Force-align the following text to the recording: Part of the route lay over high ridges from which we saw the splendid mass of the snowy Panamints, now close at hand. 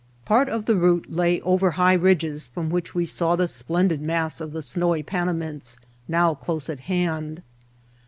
Part 0.25 0.49
of 0.49 0.65
the 0.65 0.75
route 0.77 1.13
lay 1.13 1.39
over 1.41 1.69
high 1.77 1.93
ridges 1.93 2.47
from 2.47 2.71
which 2.71 2.95
we 2.95 3.05
saw 3.05 3.35
the 3.35 3.47
splendid 3.47 4.01
mass 4.01 4.41
of 4.41 4.51
the 4.51 4.63
snowy 4.63 5.03
Panamints, 5.03 5.77
now 6.07 6.33
close 6.33 6.71
at 6.71 6.79
hand. 6.79 7.43